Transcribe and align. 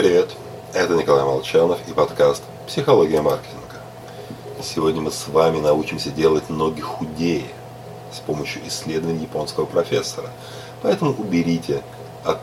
Привет, 0.00 0.30
это 0.72 0.94
Николай 0.94 1.24
Молчанов 1.24 1.78
и 1.86 1.92
подкаст 1.92 2.42
«Психология 2.66 3.20
маркетинга». 3.20 3.76
Сегодня 4.62 5.02
мы 5.02 5.10
с 5.10 5.28
вами 5.28 5.60
научимся 5.60 6.08
делать 6.08 6.48
ноги 6.48 6.80
худее 6.80 7.44
с 8.10 8.18
помощью 8.20 8.66
исследований 8.66 9.24
японского 9.24 9.66
профессора. 9.66 10.30
Поэтому 10.80 11.10
уберите 11.10 11.82
от 12.24 12.38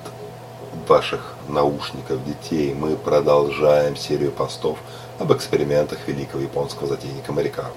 ваших 0.87 1.33
наушников 1.49 2.23
детей. 2.25 2.75
Мы 2.75 2.95
продолжаем 2.95 3.95
серию 3.95 4.31
постов 4.31 4.77
об 5.17 5.33
экспериментах 5.33 5.97
великого 6.05 6.43
японского 6.43 6.85
затейника 6.85 7.33
Марикава. 7.33 7.73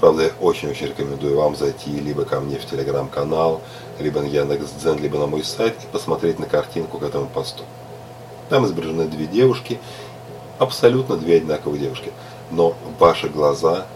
Правда, 0.00 0.24
я 0.24 0.30
очень-очень 0.38 0.88
рекомендую 0.88 1.38
вам 1.38 1.56
зайти 1.56 1.92
либо 1.92 2.26
ко 2.26 2.40
мне 2.40 2.58
в 2.58 2.66
телеграм-канал, 2.66 3.62
либо 3.98 4.20
на 4.20 4.26
Яндекс.Дзен, 4.26 4.98
либо 4.98 5.16
на 5.16 5.28
мой 5.28 5.44
сайт 5.44 5.78
и 5.82 5.86
посмотреть 5.90 6.38
на 6.38 6.44
картинку 6.44 6.98
к 6.98 7.04
этому 7.04 7.28
посту. 7.28 7.64
Там 8.52 8.66
изображены 8.66 9.06
две 9.06 9.26
девушки, 9.26 9.80
абсолютно 10.58 11.16
две 11.16 11.36
одинаковые 11.36 11.80
девушки. 11.80 12.12
Но 12.50 12.76
ваши 12.98 13.30
глаза 13.30 13.86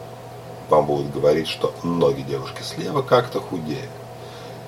вам 0.70 0.86
будут 0.86 1.12
говорить, 1.12 1.46
что 1.46 1.74
ноги 1.82 2.22
девушки 2.22 2.62
слева 2.62 3.02
как-то 3.02 3.38
худее. 3.38 3.86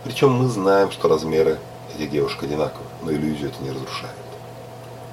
Причем 0.05 0.33
мы 0.33 0.49
знаем, 0.49 0.91
что 0.91 1.09
размеры 1.09 1.59
этих 1.95 2.11
девушек 2.11 2.43
одинаковы, 2.43 2.85
но 3.03 3.13
иллюзию 3.13 3.49
это 3.49 3.63
не 3.63 3.71
разрушает. 3.71 4.13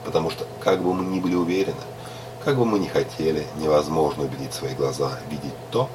Потому 0.04 0.30
что, 0.30 0.46
как 0.60 0.84
бы 0.84 0.94
мы 0.94 1.06
ни 1.06 1.22
были 1.22 1.36
уверены, 1.36 1.78
как 2.44 2.58
бы 2.58 2.66
мы 2.66 2.78
ни 2.78 2.88
хотели, 2.88 3.48
невозможно 3.62 4.26
убедить 4.26 4.54
свои 4.54 4.74
глаза 4.74 5.20
видеть 5.32 5.56
то, 5.72 5.88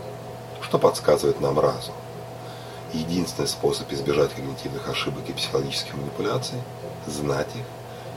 что 0.63 0.79
подсказывает 0.79 1.39
нам 1.43 1.61
разум. 1.61 1.93
Единственный 2.95 3.47
способ 3.47 3.93
избежать 3.93 4.33
когнитивных 4.33 4.89
ошибок 4.89 5.29
и 5.29 5.35
психологических 5.35 5.97
манипуляций– 5.97 6.57
знать 7.07 7.49
их 7.55 7.65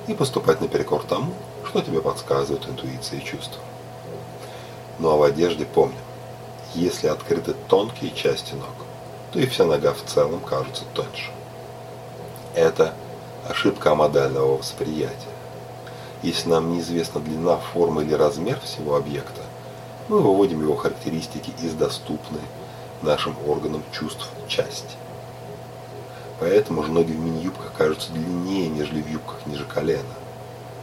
и 0.07 0.13
поступать 0.13 0.61
наперекор 0.61 1.03
тому, 1.03 1.33
что 1.65 1.81
тебе 1.81 2.01
подсказывают 2.01 2.67
интуиция 2.67 3.19
и 3.19 3.23
чувства. 3.23 3.61
Ну 4.99 5.09
а 5.09 5.17
в 5.17 5.23
одежде 5.23 5.65
помним, 5.65 5.97
если 6.75 7.07
открыты 7.07 7.53
тонкие 7.67 8.11
части 8.11 8.53
ног, 8.53 8.69
то 9.31 9.39
и 9.39 9.45
вся 9.45 9.65
нога 9.65 9.93
в 9.93 10.03
целом 10.03 10.39
кажется 10.39 10.83
тоньше. 10.93 11.31
Это 12.55 12.93
ошибка 13.49 13.95
модального 13.95 14.57
восприятия. 14.57 15.15
Если 16.21 16.49
нам 16.49 16.73
неизвестна 16.73 17.19
длина, 17.19 17.57
форма 17.57 18.03
или 18.03 18.13
размер 18.13 18.59
всего 18.61 18.95
объекта, 18.95 19.41
мы 20.07 20.19
выводим 20.19 20.61
его 20.61 20.75
характеристики 20.75 21.51
из 21.61 21.73
доступной 21.73 22.41
нашим 23.01 23.35
органам 23.47 23.83
чувств 23.91 24.29
части. 24.47 24.95
Поэтому 26.39 26.83
же 26.83 26.91
ноги 26.91 27.11
в 27.11 27.19
мини-юбках 27.19 27.73
кажутся 27.73 28.11
длиннее, 28.11 28.67
нежели 28.67 29.01
в 29.01 29.09
юбках 29.09 29.45
ниже 29.45 29.65
колена, 29.65 30.15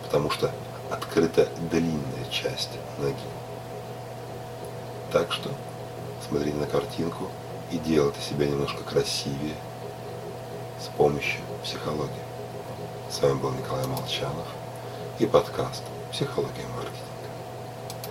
потому 0.05 0.31
что 0.31 0.51
открыта 0.91 1.49
длинная 1.71 2.25
часть 2.31 2.71
ноги. 2.99 3.17
Так 5.13 5.33
что 5.33 5.51
смотрите 6.29 6.57
на 6.57 6.67
картинку 6.67 7.29
и 7.71 7.79
делайте 7.79 8.21
себя 8.21 8.47
немножко 8.47 8.83
красивее 8.85 9.57
с 10.81 10.87
помощью 10.97 11.41
психологии. 11.63 12.11
С 13.11 13.21
вами 13.21 13.35
был 13.35 13.51
Николай 13.51 13.87
Молчанов 13.87 14.47
и 15.19 15.27
подкаст 15.27 15.83
«Психология 16.13 16.67
маркетинга». 16.77 17.10